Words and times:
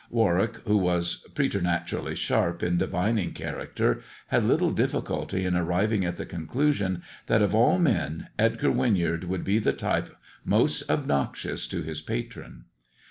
Warwick, 0.09 0.55
who 0.65 0.77
was 0.77 1.27
preternaturally 1.35 2.15
sharp 2.15 2.63
in 2.63 2.75
divining 2.79 3.33
character, 3.33 4.01
had 4.29 4.43
little 4.43 4.71
difficulty 4.71 5.45
in 5.45 5.55
arriving 5.55 6.03
at 6.05 6.17
the 6.17 6.25
conclusion 6.25 7.03
that 7.27 7.43
of 7.43 7.53
all 7.53 7.77
men 7.77 8.29
Edgar 8.39 8.71
Winyard 8.71 9.25
would 9.25 9.43
be 9.43 9.59
the 9.59 9.73
type 9.73 10.09
most 10.43 10.89
obnoxious 10.89 11.67
to 11.67 11.83
his 11.83 12.01
patron. 12.01 12.65